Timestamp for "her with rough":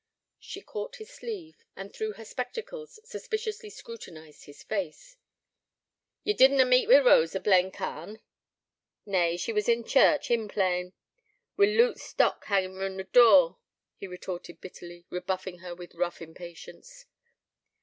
15.59-16.19